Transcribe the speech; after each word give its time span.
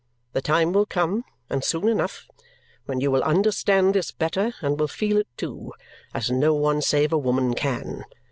The 0.33 0.41
time 0.41 0.73
will 0.73 0.87
come 0.87 1.25
and 1.47 1.63
soon 1.63 1.87
enough 1.87 2.25
when 2.85 2.99
you 2.99 3.11
will 3.11 3.21
understand 3.21 3.93
this 3.93 4.09
better 4.11 4.51
and 4.59 4.79
will 4.79 4.87
feel 4.87 5.17
it 5.17 5.27
too, 5.37 5.73
as 6.11 6.31
no 6.31 6.55
one 6.55 6.81
save 6.81 7.13
a 7.13 7.19
woman 7.19 7.53
can. 7.53 8.05